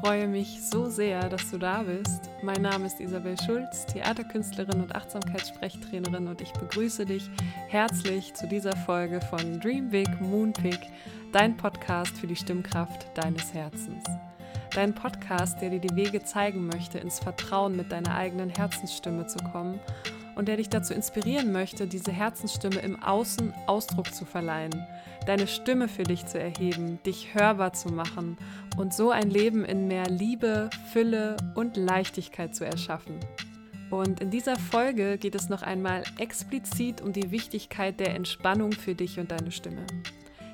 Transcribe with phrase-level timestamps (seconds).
[0.00, 2.30] Freue mich so sehr, dass du da bist.
[2.42, 7.30] Mein Name ist Isabel Schulz, Theaterkünstlerin und Achtsamkeitssprechtrainerin und ich begrüße dich
[7.68, 10.80] herzlich zu dieser Folge von Dream Big Moon Pick,
[11.32, 14.04] dein Podcast für die Stimmkraft deines Herzens.
[14.74, 19.38] Dein Podcast, der dir die Wege zeigen möchte, ins Vertrauen mit deiner eigenen Herzensstimme zu
[19.38, 19.80] kommen
[20.36, 24.86] und der dich dazu inspirieren möchte, diese Herzensstimme im Außen Ausdruck zu verleihen,
[25.26, 28.38] deine Stimme für dich zu erheben, dich hörbar zu machen
[28.76, 33.18] und so ein Leben in mehr Liebe, Fülle und Leichtigkeit zu erschaffen.
[33.90, 38.94] Und in dieser Folge geht es noch einmal explizit um die Wichtigkeit der Entspannung für
[38.94, 39.86] dich und deine Stimme.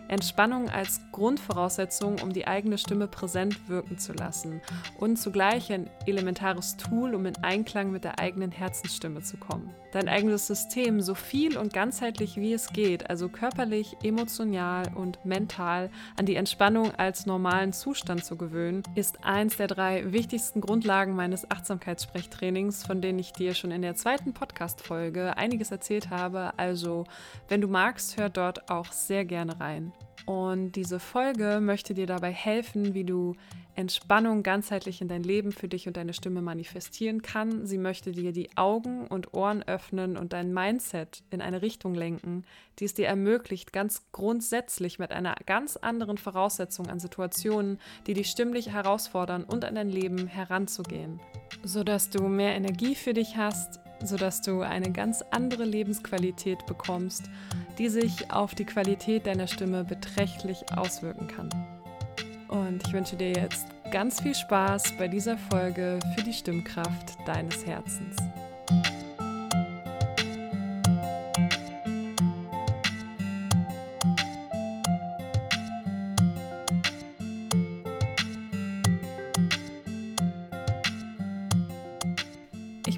[0.09, 4.61] Entspannung als Grundvoraussetzung, um die eigene Stimme präsent wirken zu lassen
[4.99, 9.75] und zugleich ein elementares Tool, um in Einklang mit der eigenen Herzensstimme zu kommen.
[9.93, 15.91] Dein eigenes System so viel und ganzheitlich wie es geht, also körperlich, emotional und mental,
[16.17, 21.51] an die Entspannung als normalen Zustand zu gewöhnen, ist eins der drei wichtigsten Grundlagen meines
[21.51, 26.53] Achtsamkeitssprechtrainings, von denen ich dir schon in der zweiten Podcast-Folge einiges erzählt habe.
[26.57, 27.05] Also,
[27.49, 29.93] wenn du magst, hör dort auch sehr gerne rein.
[30.27, 33.35] Und diese Folge möchte dir dabei helfen, wie du
[33.75, 37.67] Entspannung ganzheitlich in dein Leben für dich und deine Stimme manifestieren kann.
[37.67, 42.45] Sie möchte dir die Augen und Ohren öffnen und dein Mindset in eine Richtung lenken,
[42.79, 48.29] die es dir ermöglicht, ganz grundsätzlich mit einer ganz anderen Voraussetzung an Situationen, die dich
[48.29, 51.21] stimmlich herausfordern und an dein Leben heranzugehen,
[51.65, 57.25] sodass du mehr Energie für dich hast, sodass du eine ganz andere Lebensqualität bekommst,
[57.79, 61.49] die sich auf die Qualität deiner Stimme beträchtlich auswirken kann.
[62.49, 67.65] Und ich wünsche dir jetzt ganz viel Spaß bei dieser Folge für die Stimmkraft deines
[67.65, 68.17] Herzens.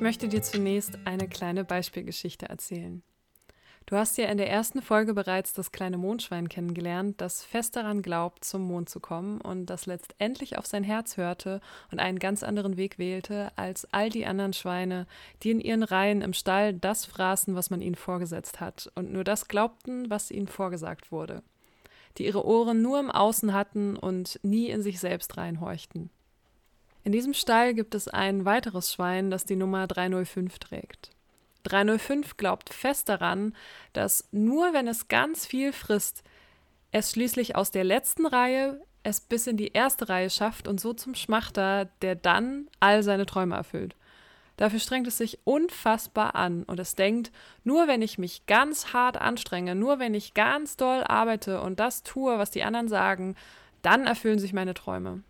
[0.04, 3.02] Möchte dir zunächst eine kleine Beispielgeschichte erzählen.
[3.86, 8.02] Du hast ja in der ersten Folge bereits das kleine Mondschwein kennengelernt, das fest daran
[8.02, 12.42] glaubt, zum Mond zu kommen und das letztendlich auf sein Herz hörte und einen ganz
[12.42, 15.06] anderen Weg wählte als all die anderen Schweine,
[15.42, 19.24] die in ihren Reihen im Stall das fraßen, was man ihnen vorgesetzt hat und nur
[19.24, 21.42] das glaubten, was ihnen vorgesagt wurde,
[22.18, 26.10] die ihre Ohren nur im Außen hatten und nie in sich selbst reinhorchten.
[27.04, 31.10] In diesem Stall gibt es ein weiteres Schwein, das die Nummer 305 trägt.
[31.64, 33.54] 305 glaubt fest daran,
[33.92, 36.22] dass nur wenn es ganz viel frisst,
[36.92, 40.94] es schließlich aus der letzten Reihe es bis in die erste Reihe schafft und so
[40.94, 43.96] zum Schmachter, der dann all seine Träume erfüllt.
[44.56, 47.32] Dafür strengt es sich unfassbar an und es denkt,
[47.64, 52.02] nur wenn ich mich ganz hart anstrenge, nur wenn ich ganz doll arbeite und das
[52.02, 53.36] tue, was die anderen sagen,
[53.82, 55.22] dann erfüllen sich meine Träume.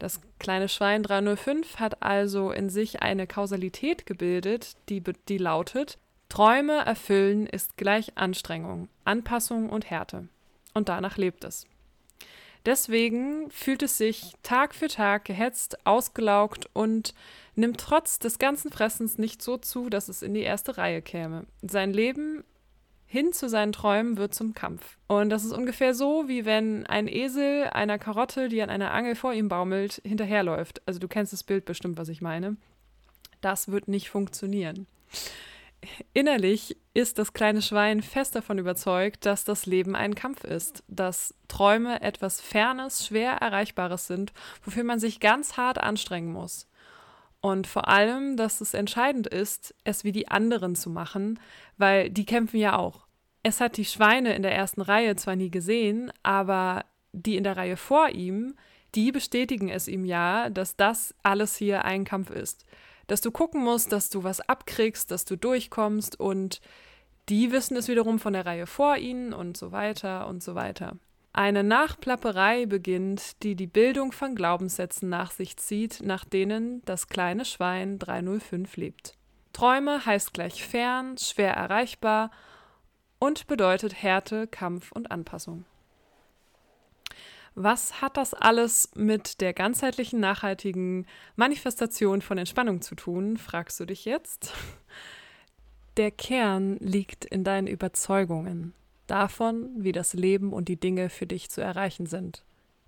[0.00, 5.98] Das kleine Schwein 305 hat also in sich eine Kausalität gebildet, die, die lautet,
[6.30, 10.28] Träume erfüllen ist gleich Anstrengung, Anpassung und Härte.
[10.72, 11.66] Und danach lebt es.
[12.64, 17.12] Deswegen fühlt es sich Tag für Tag gehetzt, ausgelaugt und
[17.54, 21.46] nimmt trotz des ganzen Fressens nicht so zu, dass es in die erste Reihe käme.
[21.60, 22.42] Sein Leben
[23.12, 24.96] hin zu seinen Träumen wird zum Kampf.
[25.08, 29.16] Und das ist ungefähr so, wie wenn ein Esel einer Karotte, die an einer Angel
[29.16, 30.80] vor ihm baumelt, hinterherläuft.
[30.86, 32.56] Also du kennst das Bild bestimmt, was ich meine.
[33.40, 34.86] Das wird nicht funktionieren.
[36.12, 41.34] Innerlich ist das kleine Schwein fest davon überzeugt, dass das Leben ein Kampf ist, dass
[41.48, 44.32] Träume etwas Fernes, schwer Erreichbares sind,
[44.62, 46.69] wofür man sich ganz hart anstrengen muss.
[47.40, 51.40] Und vor allem, dass es entscheidend ist, es wie die anderen zu machen,
[51.78, 53.06] weil die kämpfen ja auch.
[53.42, 57.56] Es hat die Schweine in der ersten Reihe zwar nie gesehen, aber die in der
[57.56, 58.54] Reihe vor ihm,
[58.94, 62.66] die bestätigen es ihm ja, dass das alles hier ein Kampf ist.
[63.06, 66.60] Dass du gucken musst, dass du was abkriegst, dass du durchkommst und
[67.28, 70.96] die wissen es wiederum von der Reihe vor ihnen und so weiter und so weiter.
[71.32, 77.44] Eine Nachplapperei beginnt, die die Bildung von Glaubenssätzen nach sich zieht, nach denen das kleine
[77.44, 79.14] Schwein 305 lebt.
[79.52, 82.32] Träume heißt gleich fern, schwer erreichbar
[83.20, 85.64] und bedeutet Härte, Kampf und Anpassung.
[87.54, 91.06] Was hat das alles mit der ganzheitlichen, nachhaltigen
[91.36, 94.52] Manifestation von Entspannung zu tun, fragst du dich jetzt?
[95.96, 98.74] Der Kern liegt in deinen Überzeugungen
[99.10, 102.44] davon, wie das Leben und die Dinge für dich zu erreichen sind.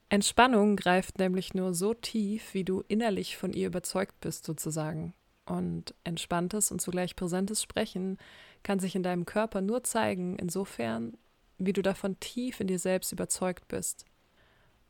[0.08, 5.14] Entspannung greift nämlich nur so tief, wie du innerlich von ihr überzeugt bist, sozusagen.
[5.46, 8.18] Und entspanntes und zugleich präsentes Sprechen
[8.62, 11.16] kann sich in deinem Körper nur zeigen, insofern,
[11.58, 14.04] wie du davon tief in dir selbst überzeugt bist.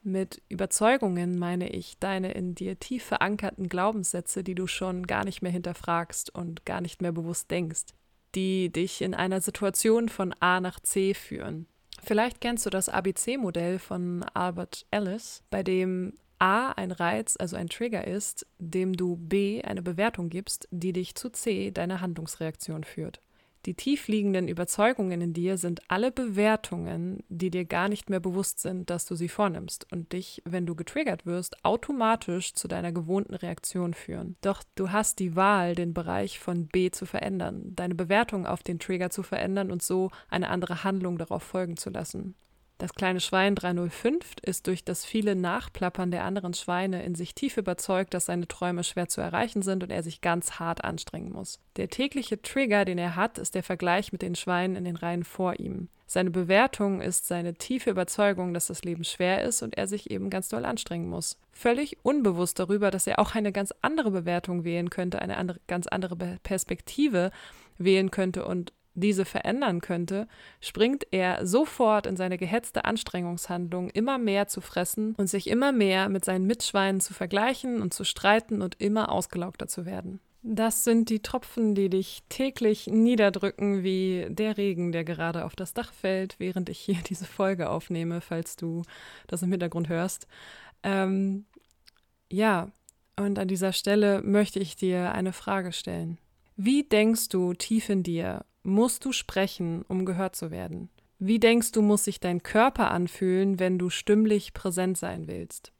[0.02, 5.42] Mit Überzeugungen meine ich deine in dir tief verankerten Glaubenssätze, die du schon gar nicht
[5.42, 7.94] mehr hinterfragst und gar nicht mehr bewusst denkst,
[8.34, 11.66] die dich in einer Situation von A nach C führen.
[12.02, 17.68] Vielleicht kennst du das ABC-Modell von Albert Ellis, bei dem A ein Reiz, also ein
[17.68, 23.20] Trigger ist, dem du B eine Bewertung gibst, die dich zu C deine Handlungsreaktion führt.
[23.64, 28.90] Die tiefliegenden Überzeugungen in dir sind alle Bewertungen, die dir gar nicht mehr bewusst sind,
[28.90, 33.94] dass du sie vornimmst und dich, wenn du getriggert wirst, automatisch zu deiner gewohnten Reaktion
[33.94, 34.34] führen.
[34.40, 38.80] Doch du hast die Wahl, den Bereich von B zu verändern, deine Bewertung auf den
[38.80, 42.34] Trigger zu verändern und so eine andere Handlung darauf folgen zu lassen.
[42.82, 47.56] Das kleine Schwein 305 ist durch das viele Nachplappern der anderen Schweine in sich tief
[47.56, 51.60] überzeugt, dass seine Träume schwer zu erreichen sind und er sich ganz hart anstrengen muss.
[51.76, 55.22] Der tägliche Trigger, den er hat, ist der Vergleich mit den Schweinen in den Reihen
[55.22, 55.90] vor ihm.
[56.08, 60.28] Seine Bewertung ist seine tiefe Überzeugung, dass das Leben schwer ist und er sich eben
[60.28, 61.38] ganz doll anstrengen muss.
[61.52, 65.86] Völlig unbewusst darüber, dass er auch eine ganz andere Bewertung wählen könnte, eine andere, ganz
[65.86, 67.30] andere Perspektive
[67.78, 70.28] wählen könnte und diese verändern könnte,
[70.60, 76.08] springt er sofort in seine gehetzte Anstrengungshandlung, immer mehr zu fressen und sich immer mehr
[76.08, 80.20] mit seinen Mitschweinen zu vergleichen und zu streiten und immer ausgelaugter zu werden.
[80.44, 85.72] Das sind die Tropfen, die dich täglich niederdrücken, wie der Regen, der gerade auf das
[85.72, 88.82] Dach fällt, während ich hier diese Folge aufnehme, falls du
[89.28, 90.26] das im Hintergrund hörst.
[90.82, 91.44] Ähm,
[92.28, 92.72] ja,
[93.16, 96.18] und an dieser Stelle möchte ich dir eine Frage stellen.
[96.56, 100.90] Wie denkst du tief in dir musst du sprechen, um gehört zu werden?
[101.18, 105.72] Wie denkst du, muss sich dein Körper anfühlen, wenn du stimmlich präsent sein willst?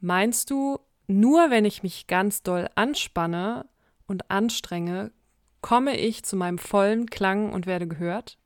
[0.00, 3.66] Meinst du, nur wenn ich mich ganz doll anspanne
[4.06, 5.12] und anstrenge,
[5.60, 8.38] komme ich zu meinem vollen Klang und werde gehört?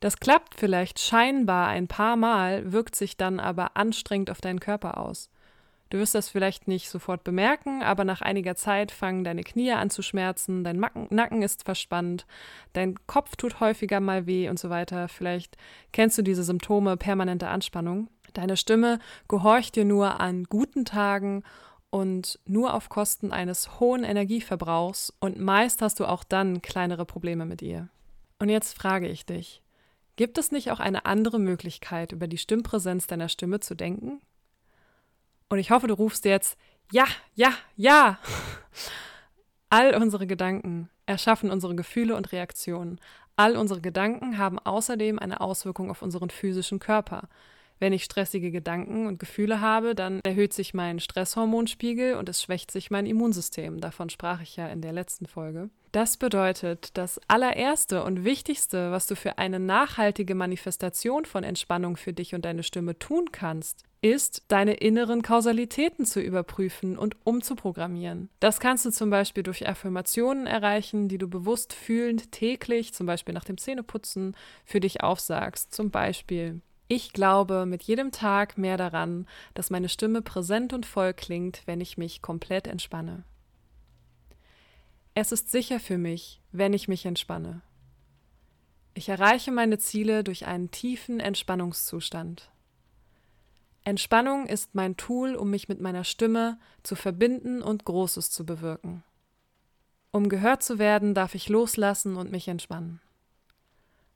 [0.00, 4.98] Das klappt vielleicht scheinbar ein paar Mal, wirkt sich dann aber anstrengend auf deinen Körper
[4.98, 5.30] aus.
[5.90, 9.88] Du wirst das vielleicht nicht sofort bemerken, aber nach einiger Zeit fangen deine Knie an
[9.88, 10.78] zu schmerzen, dein
[11.10, 12.26] Nacken ist verspannt,
[12.74, 15.08] dein Kopf tut häufiger mal weh und so weiter.
[15.08, 15.56] Vielleicht
[15.92, 18.08] kennst du diese Symptome permanente Anspannung.
[18.34, 18.98] Deine Stimme
[19.28, 21.42] gehorcht dir nur an guten Tagen
[21.90, 27.46] und nur auf Kosten eines hohen Energieverbrauchs und meist hast du auch dann kleinere Probleme
[27.46, 27.88] mit ihr.
[28.38, 29.62] Und jetzt frage ich dich,
[30.16, 34.20] gibt es nicht auch eine andere Möglichkeit, über die Stimmpräsenz deiner Stimme zu denken?
[35.48, 36.58] Und ich hoffe, du rufst jetzt,
[36.92, 38.18] ja, ja, ja.
[39.70, 43.00] All unsere Gedanken erschaffen unsere Gefühle und Reaktionen.
[43.36, 47.28] All unsere Gedanken haben außerdem eine Auswirkung auf unseren physischen Körper.
[47.78, 52.70] Wenn ich stressige Gedanken und Gefühle habe, dann erhöht sich mein Stresshormonspiegel und es schwächt
[52.70, 53.80] sich mein Immunsystem.
[53.80, 55.70] Davon sprach ich ja in der letzten Folge.
[55.92, 62.12] Das bedeutet, das allererste und wichtigste, was du für eine nachhaltige Manifestation von Entspannung für
[62.12, 68.28] dich und deine Stimme tun kannst, ist, deine inneren Kausalitäten zu überprüfen und umzuprogrammieren.
[68.38, 73.34] Das kannst du zum Beispiel durch Affirmationen erreichen, die du bewusst fühlend täglich, zum Beispiel
[73.34, 75.74] nach dem Zähneputzen, für dich aufsagst.
[75.74, 81.12] Zum Beispiel, ich glaube mit jedem Tag mehr daran, dass meine Stimme präsent und voll
[81.12, 83.24] klingt, wenn ich mich komplett entspanne.
[85.14, 87.60] Es ist sicher für mich, wenn ich mich entspanne.
[88.94, 92.50] Ich erreiche meine Ziele durch einen tiefen Entspannungszustand.
[93.84, 99.04] Entspannung ist mein Tool, um mich mit meiner Stimme zu verbinden und Großes zu bewirken.
[100.10, 103.00] Um gehört zu werden, darf ich loslassen und mich entspannen.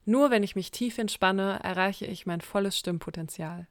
[0.05, 3.69] Nur wenn ich mich tief entspanne, erreiche ich mein volles Stimmpotenzial.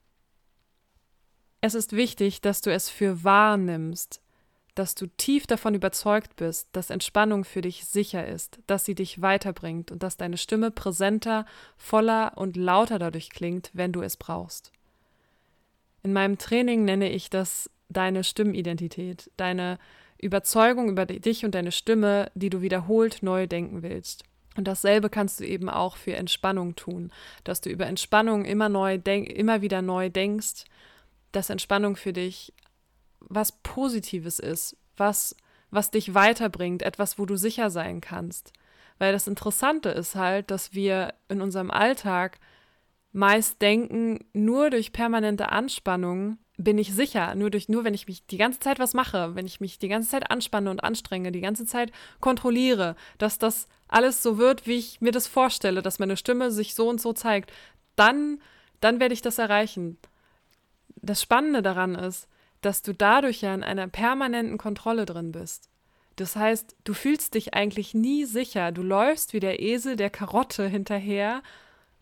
[1.59, 4.21] Es ist wichtig, dass du es für wahr nimmst,
[4.73, 9.21] dass du tief davon überzeugt bist, dass Entspannung für dich sicher ist, dass sie dich
[9.21, 11.45] weiterbringt und dass deine Stimme präsenter,
[11.75, 14.71] voller und lauter dadurch klingt, wenn du es brauchst.
[16.03, 19.77] In meinem Training nenne ich das deine Stimmidentität, deine
[20.17, 24.23] Überzeugung über dich und deine Stimme, die du wiederholt neu denken willst.
[24.57, 27.11] Und dasselbe kannst du eben auch für Entspannung tun,
[27.43, 30.65] dass du über Entspannung immer neu denk, immer wieder neu denkst,
[31.31, 32.53] dass Entspannung für dich
[33.21, 35.35] was Positives ist, was
[35.71, 38.51] was dich weiterbringt, etwas, wo du sicher sein kannst.
[38.99, 42.37] Weil das Interessante ist halt, dass wir in unserem Alltag
[43.11, 48.25] meist denken, nur durch permanente Anspannung bin ich sicher, nur durch nur wenn ich mich
[48.27, 51.41] die ganze Zeit was mache, wenn ich mich die ganze Zeit anspanne und anstrenge, die
[51.41, 56.17] ganze Zeit kontrolliere, dass das alles so wird, wie ich mir das vorstelle, dass meine
[56.17, 57.51] Stimme sich so und so zeigt,
[57.95, 58.39] dann,
[58.79, 59.97] dann werde ich das erreichen.
[60.95, 62.27] Das Spannende daran ist,
[62.61, 65.69] dass du dadurch ja in einer permanenten Kontrolle drin bist.
[66.15, 68.71] Das heißt, du fühlst dich eigentlich nie sicher.
[68.71, 71.41] Du läufst wie der Esel der Karotte hinterher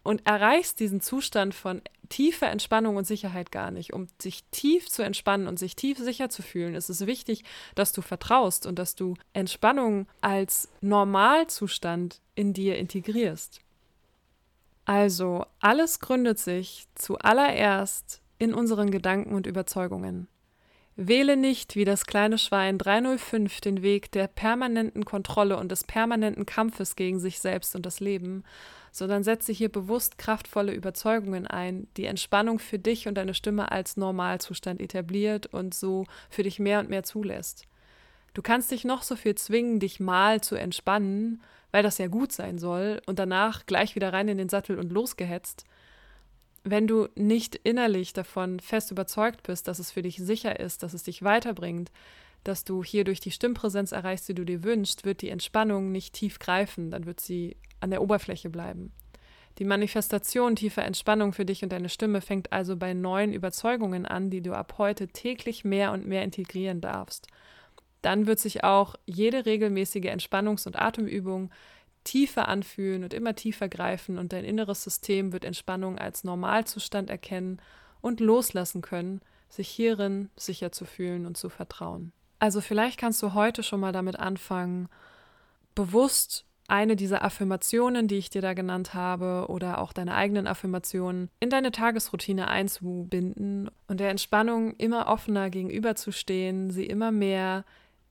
[0.03, 3.93] und erreichst diesen Zustand von tiefe Entspannung und Sicherheit gar nicht.
[3.93, 7.43] Um sich tief zu entspannen und sich tief sicher zu fühlen, ist es wichtig,
[7.75, 13.61] dass du vertraust und dass du Entspannung als Normalzustand in dir integrierst.
[14.85, 20.27] Also, alles gründet sich zuallererst in unseren Gedanken und Überzeugungen.
[20.95, 26.45] Wähle nicht wie das kleine Schwein 305 den Weg der permanenten Kontrolle und des permanenten
[26.45, 28.43] Kampfes gegen sich selbst und das Leben,
[28.91, 33.97] sondern setze hier bewusst kraftvolle Überzeugungen ein, die Entspannung für dich und deine Stimme als
[33.97, 37.65] Normalzustand etabliert und so für dich mehr und mehr zulässt.
[38.33, 41.41] Du kannst dich noch so viel zwingen, dich mal zu entspannen,
[41.71, 44.91] weil das ja gut sein soll, und danach gleich wieder rein in den Sattel und
[44.91, 45.65] losgehetzt.
[46.63, 50.93] Wenn du nicht innerlich davon fest überzeugt bist, dass es für dich sicher ist, dass
[50.93, 51.91] es dich weiterbringt,
[52.43, 56.13] dass du hier durch die Stimmpräsenz erreichst, die du dir wünschst, wird die Entspannung nicht
[56.13, 58.91] tief greifen, dann wird sie an der Oberfläche bleiben.
[59.57, 64.29] Die Manifestation tiefer Entspannung für dich und deine Stimme fängt also bei neuen Überzeugungen an,
[64.29, 67.27] die du ab heute täglich mehr und mehr integrieren darfst.
[68.01, 71.51] Dann wird sich auch jede regelmäßige Entspannungs- und Atemübung
[72.05, 77.61] tiefer anfühlen und immer tiefer greifen und dein inneres System wird Entspannung als Normalzustand erkennen
[77.99, 79.19] und loslassen können,
[79.49, 82.13] sich hierin sicher zu fühlen und zu vertrauen.
[82.39, 84.87] Also vielleicht kannst du heute schon mal damit anfangen,
[85.75, 91.29] bewusst eine dieser Affirmationen, die ich dir da genannt habe, oder auch deine eigenen Affirmationen
[91.39, 97.65] in deine Tagesroutine einzubinden und der Entspannung immer offener gegenüberzustehen, sie immer mehr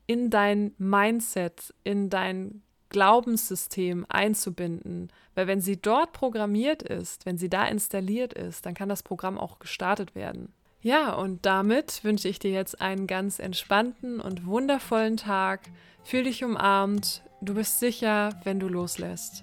[0.07, 5.11] in dein Mindset, in dein Glaubenssystem einzubinden.
[5.35, 9.39] Weil wenn sie dort programmiert ist, wenn sie da installiert ist, dann kann das Programm
[9.39, 10.53] auch gestartet werden.
[10.81, 15.61] Ja, und damit wünsche ich dir jetzt einen ganz entspannten und wundervollen Tag.
[16.05, 17.23] Fühl dich umarmt.
[17.41, 19.43] Du bist sicher, wenn du loslässt.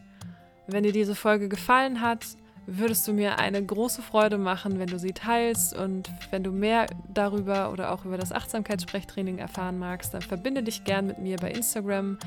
[0.67, 2.25] Wenn dir diese Folge gefallen hat,
[2.67, 6.87] würdest du mir eine große Freude machen, wenn du sie teilst und wenn du mehr
[7.13, 11.51] darüber oder auch über das Achtsamkeitssprechtraining erfahren magst, dann verbinde dich gern mit mir bei
[11.51, 12.17] Instagram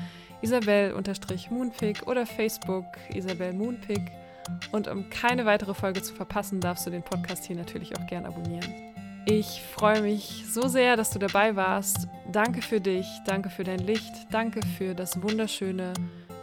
[0.41, 3.99] isabel-moonpig oder Facebook isabel moonpig
[4.71, 8.25] und um keine weitere Folge zu verpassen, darfst du den Podcast hier natürlich auch gern
[8.25, 8.88] abonnieren.
[9.31, 12.07] Ich freue mich so sehr, dass du dabei warst.
[12.31, 15.93] Danke für dich, danke für dein Licht, danke für das wunderschöne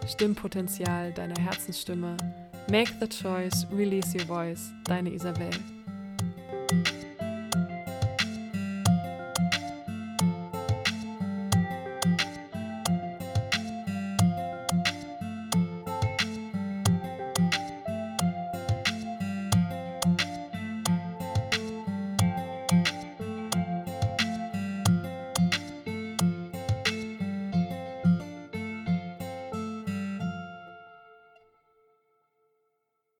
[0.06, 2.16] Stimmpotenzial deiner Herzensstimme.
[2.70, 4.70] Make the choice, release your voice.
[4.84, 5.50] Deine Isabel.